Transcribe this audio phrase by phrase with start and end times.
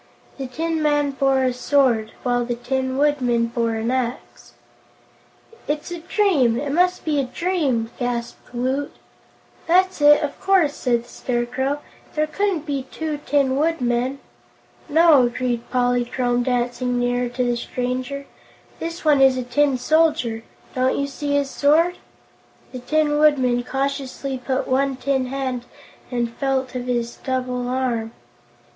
[0.39, 4.53] This tin man bore a sword, while the Tin Woodman bore an axe.
[5.67, 8.91] "It's a dream; it must be a dream!" gasped Woot.
[9.67, 11.81] "That's it, of course," said the Scarecrow;
[12.15, 14.17] "there couldn't be two Tin Woodmen."
[14.89, 18.25] "No," agreed Polychrome, dancing nearer to the stranger,
[18.79, 20.41] "this one is a Tin Soldier.
[20.73, 21.99] Don't you see his sword?"
[22.71, 25.65] The Tin Woodman cautiously put out one tin hand
[26.09, 28.13] and felt of his double's arm.